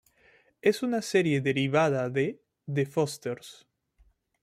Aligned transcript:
Es 0.63 0.81
una 0.81 1.03
serie 1.03 1.41
derivada 1.41 2.09
de 2.09 2.41
"The 2.73 2.87
Fosters". 2.87 3.67